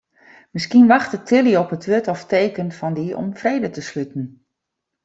[0.55, 4.25] Miskien wachtet Tilly op in wurd of teken fan dy om frede te sluten.